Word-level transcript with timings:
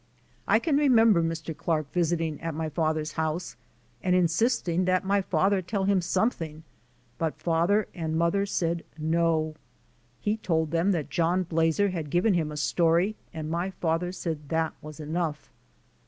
I 0.47 0.57
can 0.57 0.77
remember 0.77 1.21
Mr. 1.21 1.53
Olark 1.53 1.85
visiting 1.93 2.41
at 2.41 2.55
my 2.55 2.69
father's 2.69 3.11
house 3.11 3.55
and 4.01 4.15
insisting 4.15 4.85
that 4.85 5.05
my 5.05 5.21
father 5.21 5.61
tell 5.61 5.83
him 5.83 6.01
something 6.01 6.63
but 7.19 7.37
father 7.39 7.87
and 7.93 8.17
mother 8.17 8.47
said 8.47 8.83
no. 8.97 9.53
He 10.19 10.37
told 10.37 10.71
them 10.71 10.91
that 10.93 11.11
John 11.11 11.43
Blazer 11.43 11.89
had 11.89 12.09
given 12.09 12.33
him 12.33 12.51
a 12.51 12.57
story 12.57 13.15
and 13.31 13.47
my 13.47 13.69
father 13.69 14.11
said 14.11 14.49
that 14.49 14.73
was 14.81 14.99
enough. 14.99 15.51